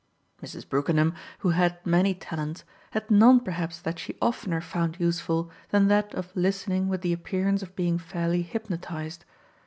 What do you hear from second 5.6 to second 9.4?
than that of listening with the appearance of being fairly hypnotised.